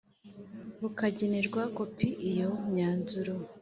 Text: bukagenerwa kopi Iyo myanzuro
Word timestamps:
bukagenerwa 0.81 1.61
kopi 1.77 2.07
Iyo 2.29 2.49
myanzuro 2.69 3.33